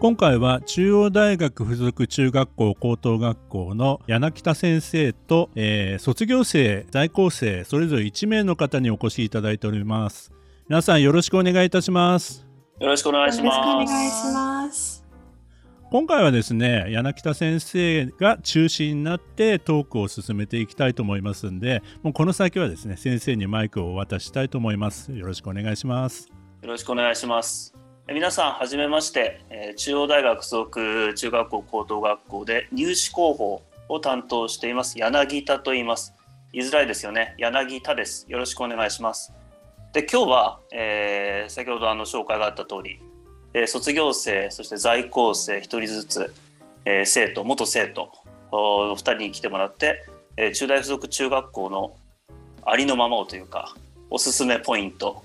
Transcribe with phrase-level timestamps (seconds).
[0.00, 10.32] 今回は中央大学附属中学校高等学校の柳北先生と、えー、卒業生在校生それぞれ1名の方にお越しいただいております。
[10.70, 12.46] 皆さんよろしくお願いいたします。
[12.80, 13.58] よろしくお願いします。
[13.58, 15.04] よろしくお願いします。
[15.90, 25.12] 今回はですね柳北先生が中心になってトークを進めていきたいと思いますんでもうこの先はですね先生にマイクをお渡ししたいと思います。
[25.12, 26.30] よろしくお願いします。
[26.62, 27.79] よろしくお願いします
[28.12, 36.12] 皆さんはじめまして、え中央大学附属中学校高等学校で入試広報を担当しています柳田と言います。
[36.52, 37.36] 言いづらいですよね。
[37.38, 38.26] 柳田です。
[38.28, 39.32] よろしくお願いします。
[39.92, 43.00] で今日は、えー、先ほどあの紹介があった通り、
[43.54, 46.34] えー、卒業生そして在校生1人ずつ、
[46.86, 48.10] えー、生徒元生徒
[48.50, 50.04] 2人に来てもらって、
[50.36, 51.94] えー、中大附属中学校の
[52.64, 53.72] ありのままをというか
[54.10, 55.22] おすすめポイント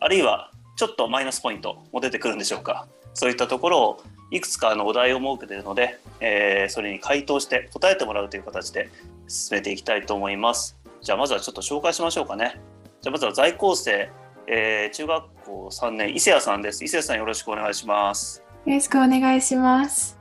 [0.00, 2.86] あるいはちょっとマイナスポイントも出てくるんでしょうか。
[3.14, 8.90] そういったところをいくつかのお題を設けているので、えー、それに回答して答えてもらうという形で
[9.26, 10.76] 進めていきたいと思います。
[11.00, 12.60] じゃあまずはちょっと紹介しましょうかね。
[13.00, 14.10] じゃあまずは在校生、
[14.46, 16.84] えー、中学校3年伊勢谷さんです。
[16.84, 18.44] 伊勢谷さんよろしくお願いします。
[18.66, 20.18] よろしくお願いします。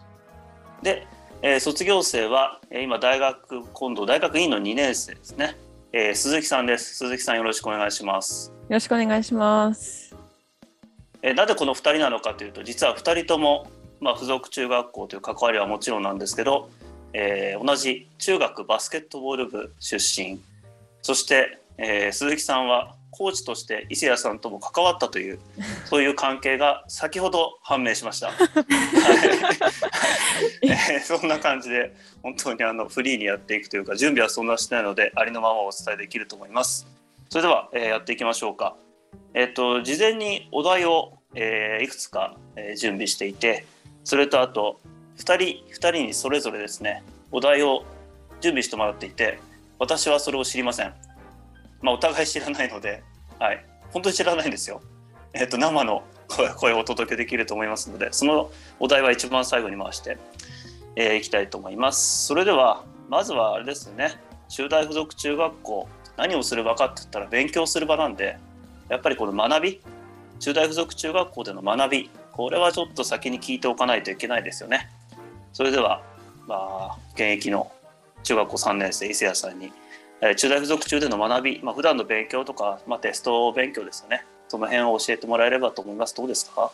[0.82, 1.06] で、
[1.42, 5.58] えー、卒業生は今大学今度大学院の2年生ですね、
[5.92, 6.96] えー、鈴木さんです。
[6.96, 8.56] 鈴木さんよろしくお願いします。
[8.70, 10.05] よろしくお願いします
[11.28, 13.68] えなぜこの2人なのかというと実は2人とも、
[14.00, 16.70] まあ、付属中学校という関わりはもちろんなんですけど、
[17.14, 20.40] えー、同じ中学バスケットボール部出身
[21.02, 25.40] そして、えー、鈴木さんはコーチとして伊勢谷さんとも関わったという
[25.86, 28.28] そういう関係が先ほど判明しました。
[28.28, 28.36] はい
[30.70, 36.86] えー、そんな感じで本当にあのフリーにやっていくというか準備はそんなしてないのでありのままお伝えできると思います。
[37.30, 38.76] それでは、えー、やっていきましょうか。
[39.34, 43.66] えっ、と事前にお題をえー、いくつか、えー、準備していて
[44.04, 44.80] それとあと
[45.18, 45.36] 2人
[45.72, 47.84] 2人にそれぞれですねお題を
[48.42, 49.40] 準備してもらっていて
[49.80, 50.94] 私はそれを知りません。
[51.82, 53.04] まあ、お互い知らないので、
[53.40, 54.82] はい、本当に知らないんですよ。
[55.34, 56.04] えっ、ー、と生の
[56.58, 60.18] 声をお届けできると思いますのでそのお題は一番最後に回して
[60.96, 62.26] えー、いきたいと思います。
[62.26, 64.16] それではまずはあれですね
[64.48, 68.38] 中大附属中学校何をする場かって言ったら勉強する場なんで
[68.90, 69.82] やっぱりこの学び
[70.40, 74.90] 中大附属中学校での学びこれはちょっと先に聞いておかないといけないですよね。
[75.54, 76.02] それでは、
[76.48, 76.56] ま
[76.92, 77.72] あ、現役の
[78.24, 79.72] 中学校3年生伊勢谷さんに、
[80.22, 84.26] えー、中大附属中での学び、まあ普段の勉強とか、まあ、テスト勉強ですよね。
[84.50, 86.16] その辺を教えてもらえればと思います。
[86.16, 86.72] どうですか？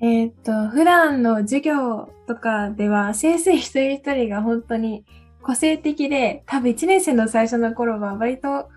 [0.00, 5.04] えっと普段の授業とかでは先生一人一人が本当に
[5.42, 8.68] 個性的で多分1年生の最初の頃は割と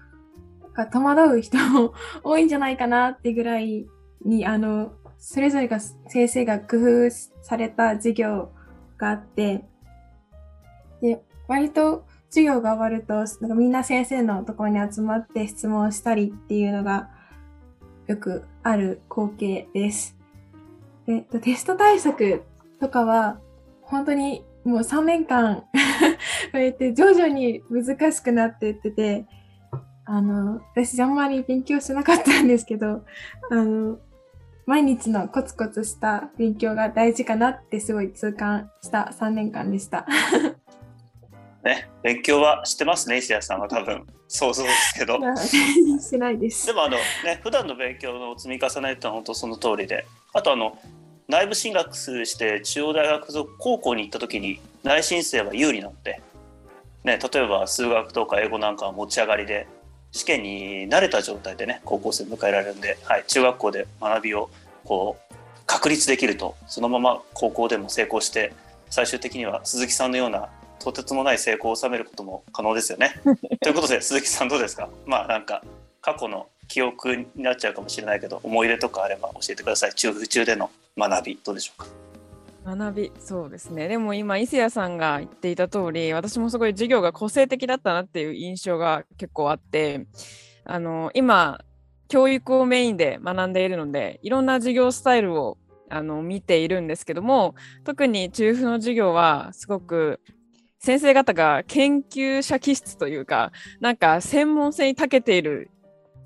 [0.75, 1.93] が戸惑う人も
[2.23, 3.87] 多いんじゃないかなってぐらい
[4.23, 8.51] に、あの、それぞれが先生が工夫された授業
[8.97, 9.65] があって、
[11.01, 17.09] で、割と授業が終わると、なんかみんな先生のところに集まって質問したりっていうのが
[18.07, 20.17] よくある光景です。
[21.07, 22.43] で、テスト対策
[22.79, 23.39] とかは、
[23.81, 25.63] 本当にもう3年間
[26.51, 29.25] こうやって徐々に難しくなっていってて、
[30.05, 33.03] あの、私あんまり勉強しなかったんですけど、
[33.51, 33.97] あの、
[34.65, 40.07] 毎日のコツコツした勉強が大事かなってすごい痛感した3年間でした。
[41.63, 45.19] ね、勉強はしてますね、石谷さんは多分想像ですけど。
[45.37, 46.67] してないです。
[46.67, 50.77] でもあのね、普段の勉強の積み重ねって本当その通りで、あとあの
[51.27, 56.21] 内部進学して中央大学属高校に行った時に内申生は有利なので、
[57.03, 59.67] ね、例えば数学とか英語なんかは持ち上がりで
[60.15, 64.49] 試験に慣れた状態でね高校生迎えられるんで、はい、中学校で学びを
[64.85, 65.35] こう
[65.65, 68.53] 確立できるとそのまま高校でも成功して
[68.89, 70.47] 最終的には鈴木さんのような
[70.79, 73.13] とてつもない成功を収めることも可能ですよね。
[73.61, 74.87] ということで鈴木さんどうですか？
[75.05, 75.63] まあなんか
[76.01, 79.93] 過去の記憶になっちゃうかもしれないけど思い出とかあれば教えてください。
[79.95, 81.87] 中府中での学びどうでしょうか？
[82.65, 83.11] 学び。
[83.19, 83.87] そうですね。
[83.87, 90.07] でも今伊勢谷さんが言っていた通り私もすごい授業が個性的だったなっていう印象が結構あって
[90.63, 91.59] あの今
[92.07, 95.57] 教育をメインで学んでいるのでいろんな授業スタイルを
[95.89, 97.53] あの見ているんですけども
[97.83, 100.19] 特に中風の授業はすごく
[100.79, 105.69] 先生方が研究者気質というかなんか専門性に長けている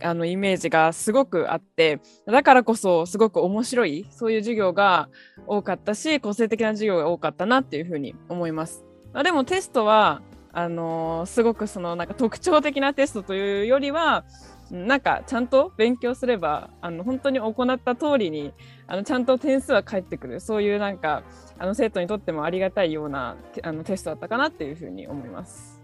[0.01, 5.09] あのイメージがすごくあってだからこそすごく面白いそういう授業が
[5.47, 8.85] 多かったし個性的な授業が多かったなっていうふうに思います。
[9.13, 14.25] あでもテストはあの、すごくそのなんか特徴的なテストというよりは
[14.71, 18.53] なんかちゃんと勉強すればあの本当に行った通りに
[18.87, 21.23] あのちゃんと点数は返ってくるそういうなんか
[21.57, 25.78] あの生徒にとってもありがたいようなあのテストだったかなっていうふうに思います。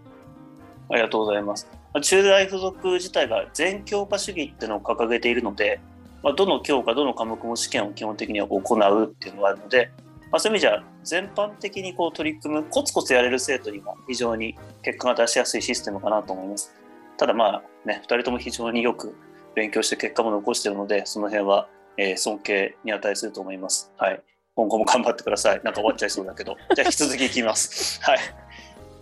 [0.88, 1.68] ありがとうございます。
[2.00, 5.80] 中大附属自体が全教科主義っていうのを掲げているので、
[6.22, 9.90] まあ、どの教科どの科目も試験を基本的には行うっていうのがあるので、
[10.30, 16.74] まあ、そういう意味じゃ全般的にこう取り組むコツコツやれる生徒には非常に結果が出しやすいシステムかなと思います。
[17.16, 19.14] ただまあね2人とも非常によく
[19.54, 23.90] 勉強して結果も残しているのでその辺は、え、尊敬に値すると思います。
[23.96, 24.22] はい。
[24.54, 25.60] 今後も頑張ってください。
[25.64, 26.56] なんか終わっちゃいそうだけど。
[26.74, 28.02] じゃあ引き続きいきます。
[28.02, 28.18] はい。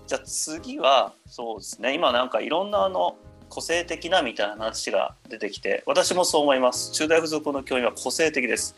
[0.07, 1.95] じゃあ次はそうですね。
[1.95, 3.17] 今なんかいろんなあの
[3.49, 6.93] 個性的なみたいな話が出てきて私もそう思います。
[6.93, 8.75] 中大附属の教員は個性的です。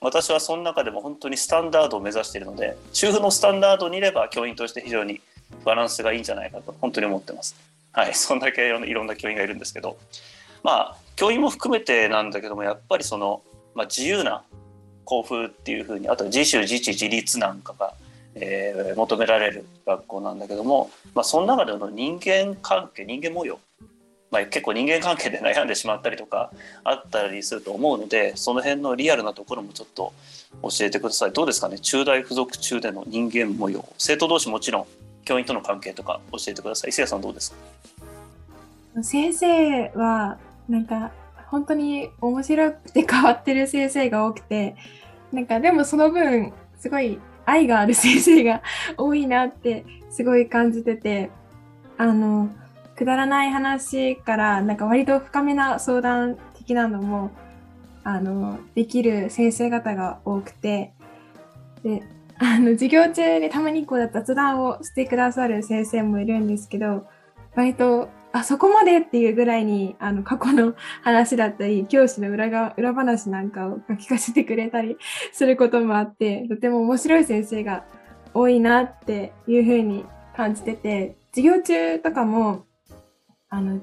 [0.00, 5.20] 私はその中でも本当にスタンダードを目指しているので中風のスタンダードにいれば教員として非常に
[5.64, 7.54] バランスがいいんじゃないかと本当に思ってます。
[7.92, 8.14] はい。
[8.14, 9.98] そんだけいろんな教員がいるんですけど。
[10.62, 13.42] まあ教員も含めてなんだけどもやっぱりその、
[13.74, 14.42] まあ、自由な
[15.04, 17.92] 校風っていうふうにあと自主自治自立なんかが
[18.34, 23.58] えー、求められる学校なんだけども、まあ、その中での人間関係人間模様、
[24.30, 26.52] まあ、結構人間関係で悩んでしまったりとか
[26.84, 30.12] あったりすると思うのでその辺のリアルなところもちょっと
[30.62, 31.32] 教えてください。
[31.32, 31.78] どうですかね？
[31.78, 33.88] 中大附属中での人間模様。
[33.98, 34.86] 生徒同士もちろん
[35.24, 36.90] 教員との関係とか教えてください。
[36.90, 37.52] 伊勢谷さんどうです
[38.94, 39.02] か？
[39.02, 40.38] 先生は
[40.68, 41.12] なんか
[41.48, 44.76] 本当に面白くて変わってる先生が多くて
[45.32, 47.18] なんかでもその分すごい
[47.50, 48.62] 愛がある先生が
[48.96, 51.30] 多いなってすごい感じてて、
[51.98, 52.48] あの、
[52.96, 57.30] くだらない話からなんか割と深めな相談的なのも、
[58.04, 60.92] あの、できる先生方が多くて、
[61.82, 62.02] で、
[62.38, 67.06] あの、授業中にたまにこう雑談をしてくださる先生もいるんですけど、
[67.54, 74.96] 割とあそこまでっていうぐらいにあの過去の 話だったり教師の裏が裏話なんかを聞かせてくれたり
[75.32, 77.84] することもあってとても面白い先生が
[78.32, 80.04] 多いなっていうふうに
[80.36, 82.66] 感じてて授業中とかも
[83.48, 83.80] あの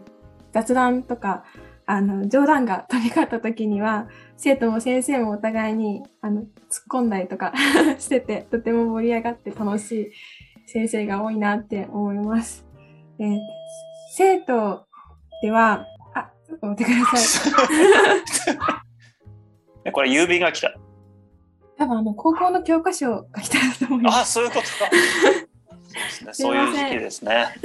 [0.53, 1.43] 雑談とか
[1.85, 4.07] あの冗談が飛び交った時には
[4.37, 6.47] 生徒も先生もお互いにあの突っ
[6.89, 7.53] 込んだりとか
[7.99, 10.11] しててとても盛り上がって楽しい
[10.67, 12.65] 先生が多いなって思います。
[13.19, 13.56] えー
[14.17, 14.83] 生徒
[15.43, 15.85] では、
[16.15, 17.51] あ、ちょっと待ってくださ
[19.85, 19.91] い。
[19.93, 20.73] これ郵便が来た。
[21.77, 24.17] 多分あの高校の教科書が来たと思います。
[24.21, 24.67] あ、そういうことか。
[26.09, 27.55] そうね、そういう時期ですね。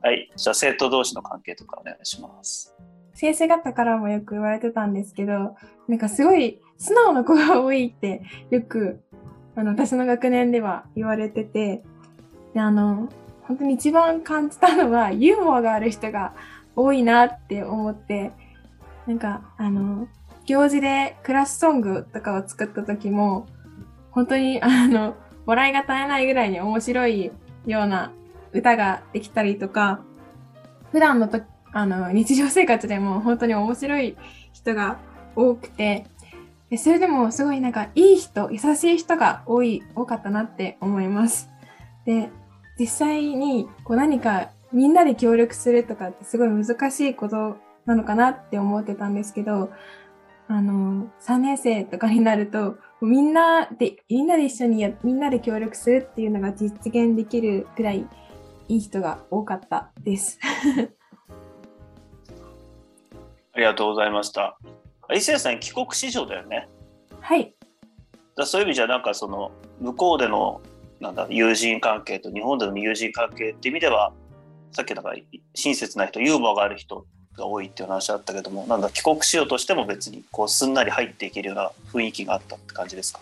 [0.00, 2.72] はい、じゃあ生徒同士の関係とかお願いします。
[3.14, 5.56] 先生方からもよく言われてたんですけど、
[5.88, 9.02] なんかすごい素直な子が多いってよく
[9.56, 11.82] あの私の学年では言われてて、
[12.54, 13.08] であの
[13.46, 16.32] 本当に一番感じたのは ユーモアがある人が
[16.76, 18.32] 多いなって思って
[19.06, 20.08] なんかあの
[20.46, 23.46] 行事でクラスソングとかを作った時も
[24.10, 25.14] 本当にあの
[25.46, 27.32] 笑いが絶えないぐらいに面白い
[27.66, 28.12] ような
[28.52, 30.00] 歌ができたりとか
[30.92, 31.40] 普段のと
[31.72, 34.16] あの日常生活でも本当に面白い
[34.52, 34.98] 人が
[35.34, 36.06] 多くて
[36.70, 41.50] でそれでもすごいなんかいい人優しい人が多い多かったなって思います。
[42.04, 42.30] で
[42.78, 49.70] 実際にこう何かみんなで協力するとかってすごい難しいことなのかなって思ってたんですけど、
[50.48, 58.06] あの、3年生とかになると、みんなで、みんなで一緒にや、みんなで協力するっていうのが実現できるくらい
[58.68, 60.38] いい人が多かったです。
[63.52, 64.58] ありがとうございました。
[65.12, 66.68] 伊勢さん、帰国子女だよね。
[67.20, 67.54] はい。
[68.36, 70.60] だそういう意味じゃ、なんかその、向こうでの
[71.00, 74.12] なんだ友人関係と日本での友人関係っていう意味では
[74.72, 75.16] さっきだから
[75.54, 83.20] 親切な人ユーモアがある人が多いっていう話あったけどもなんだ帰国しようとしても別にこうすんなり入っていけるような雰囲気があったって感じですか？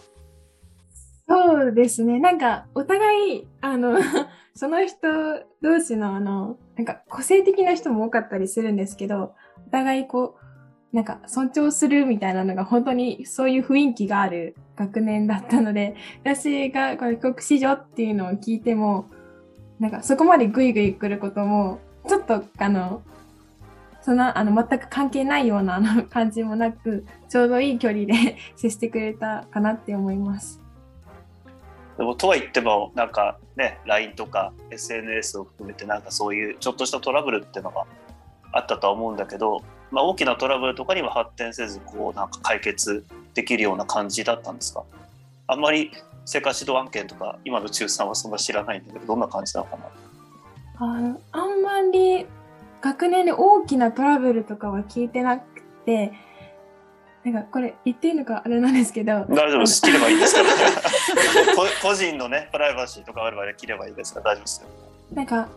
[1.29, 2.19] そうですね。
[2.19, 3.99] なんかお互いあの
[4.55, 4.97] その人
[5.63, 9.35] 同士のあのなんか個性的な人も多かったりするんですけど
[9.67, 10.43] お互いこう
[10.93, 19.07] なんか尊重するみたいなのが本当にそういう雰囲気がある学年だったので、私がこれ帰国子女っていうのを聞いても、
[19.81, 23.03] なんかそこまでグイグイ来ることも、ちょっとあの、
[24.03, 30.61] そんなあの全く関係ないようなあの感じもなくちょうどいい距離で接してくれたかなって思います。
[31.97, 37.87] でもとは言ってもなんかね LINE とか SNS を含めてなんかそういうちょっとしたトラブルっていうのが
[38.51, 44.83] あったとは思うんだけど、まあ、大きなトラブルとかには発展せずこうなんか解決できるような感じだったんですか？
[45.47, 45.93] あんまり
[46.25, 49.85] 生活指導案件とか今の中3はそんな知らないんだけどどんな感じなのかな？
[50.79, 52.27] ああんまり
[52.81, 56.13] 学年で大きなトラブルとかは聞いてなくて
[57.25, 59.13] なんかこれ言っていいのかあれなんですけど。
[59.27, 59.81] 大丈夫です。
[59.83, 60.49] 切ればいいですから。
[61.55, 64.33] こ個人のねプライバシーとかあれば切ればいいですから。
[64.33, 64.69] 大丈夫ですよ。
[65.13, 65.49] なんか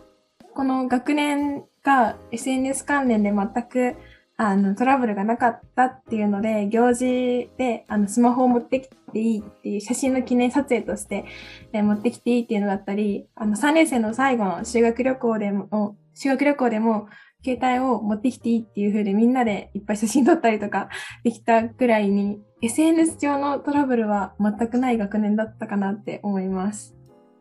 [0.54, 3.96] この学年が SNS 関連で全く
[4.38, 11.24] あのトラブルがなかったっていうので行事であのスマホを持ってきていいっていう写真の記念撮影として、
[11.72, 17.08] えー持ってきていいっていうのだったりあの3年生の最後の修学旅行でも修学旅行でも
[17.44, 20.88] 携帯を持ってきていいっていう風でみんなでいっぱい写真撮ったりとか
[21.24, 26.96] できたくらいに SNS 上のトラブルは全くない学年だったかなって思います。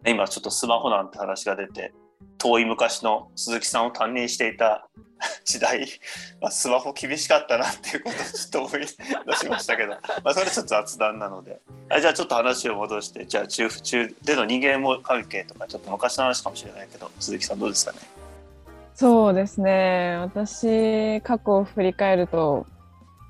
[0.06, 1.92] 今ちょっとスマホなんて話が出て
[2.38, 4.88] 遠い昔の鈴木さんを担任していた
[5.46, 5.88] 時代、
[6.42, 9.92] まあ、スマホ厳しかったなっていうことをちょっと思い出しましたけど、
[10.24, 18.00] まあ、それちょっと雑談なのであじゃあちょっと話を戻してじゃあ中府中での人間も関係とかちょっと昔の話かもしれないけど鈴木さんどうですかね？
[18.96, 20.16] そうですね。
[20.22, 22.66] 私、過去を振り返ると、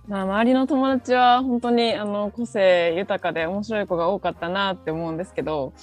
[0.07, 5.73] まあ、周りの友達は本当にあの個性豊かで面白い子が多かったなって思うんですけど、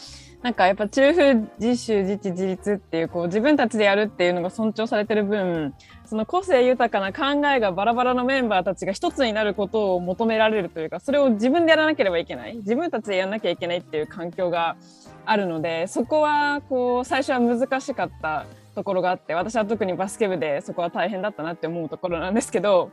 [0.43, 5.73] なんかやっぱ中風自主自治自立っていうこう自分たちでやるっていうのが尊重されてる分
[6.05, 12.57] その個性豊かな考えがバラバラのメンバーたちが一つになることを求められるというかそれを自分でやらなければいけない。
[12.57, 14.77] 自分たちでやらなきゃいけないっていう環境が
[15.25, 18.45] あるのでそこはこう最初は難しかった
[18.75, 22.91] ところがあって私は特にバスケ部でそこは大変だったなって思うところなんですけど、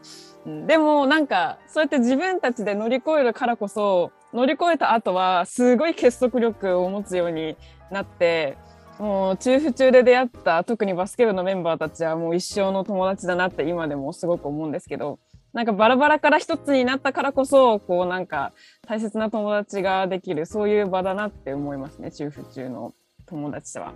[0.67, 7.57] でもなんかそうやって自分たちで乗り越えるからこそ乗り越えた後はすごい結束力を持つように
[7.91, 8.57] なって
[8.99, 15.19] もう中府中で出会った特にバスケ部のメンバーたちはもう一生の友達だなって今でもすごく思うんですけど
[15.53, 18.53] なんかバラバラから一つになったからこそこうなんか
[18.87, 22.93] 大切な友達ができるそういう場だなって思いますね中府中の
[23.25, 23.93] 友達とは。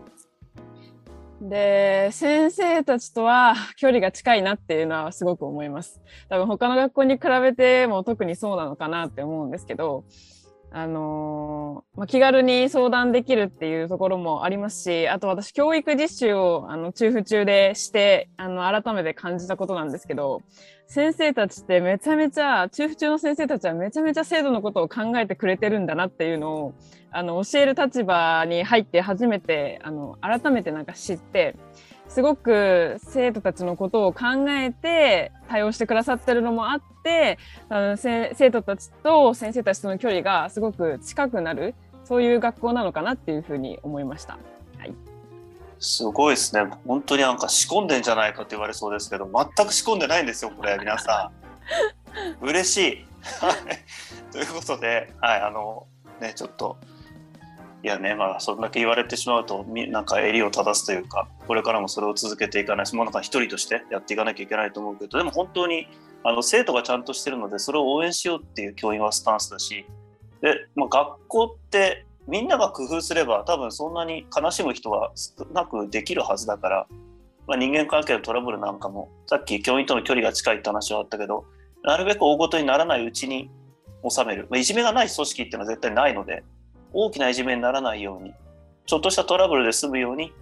[1.50, 6.02] で先生たちとは 距離が近いなっていうのはすごく思います。
[6.30, 10.06] 多分他の学校に比べても特にそうなのかなって思うんですけど、
[10.76, 20.42] あのまあ、気軽に相談できるっていうところもありますしあと私教育実習をあの中府中でしてあの改めて感じたことなんですけど
[20.88, 26.74] 先生たちってめちゃめちゃ中府中の先生たちはめちゃめちゃ制度のことを考えてくれてるんだなっていうのを
[27.12, 31.56] あの教える立場に入って初めてあの改めてなんか知って
[32.14, 37.40] すごく生徒たちのことを考えて対応してくださってるのもあって
[37.70, 44.38] あの生徒たちと先生たちとの距離がすごく近くなるそういう学校なのかなっていうふうに思いました。
[45.80, 46.72] すごいですね。
[46.86, 51.32] 本当になんか仕込んでんじゃないかって言われそうですけど全く仕込んでないんですよこれ皆さ
[52.42, 52.46] ん。
[52.46, 53.06] 嬉しい。
[54.32, 55.88] ということではいあの
[56.22, 56.78] ねちょっと
[57.84, 65.88] いやねまあそんだけ言われてしまうとなんか襟を正すというかこれからもそれを続けていかないしもうなんか一人としてやっていかなきゃいけないと思うけどでも本当に
[66.24, 69.86] あの生徒がちゃんとしてるのでそれを応援しようっていう教員はスタンスだし
[70.42, 76.88] で、まあ、学校ってみんなが工夫すれば多分そんなに悲しむ人は少なくできるはずだから、
[77.48, 81.44] まあ、人間関係のトラブルなんかもさっき教員との距離が近いって話はあったけど
[81.84, 83.50] なるべく大ごとにならないうちに
[84.10, 86.44] 収める、まあ、いじめがない組織っていうのは絶対ないので
[86.94, 88.34] 大きないじめにならないように
[88.86, 90.34] ちょっとしたトラブルで済むように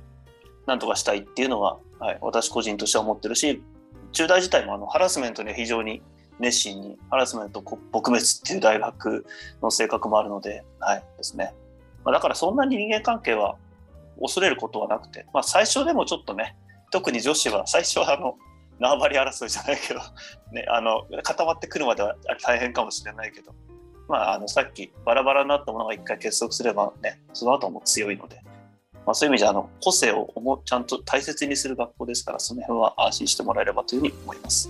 [0.68, 3.64] なんとかしたいっていうのは、はい、私個人としては思ってるし
[4.12, 6.02] 中大自体もあのハラスメントには非常に
[6.40, 9.26] 熱心にハラスメント撲滅っていう大学
[9.62, 11.54] の性格もあるので、はいですね。
[12.04, 13.58] まあ、だからそんなに人間関係は
[14.20, 16.56] 恐れることはなくて、まあ、最初でもちょっとね
[16.92, 18.38] 特に女子は最初はあの
[18.80, 20.00] 縄張り争いじゃないけど、
[20.52, 23.54] ね、あの固まってくるまでは大変かもしれないけど、
[24.12, 28.42] まあ、あのさっきバラバラになったものが一回結束すればねその後も強いので、
[29.06, 34.70] まあ、そういう意味じゃあの個性をちゃんと大切にする学校ですからその辺は安心してもらえればというふうに思います。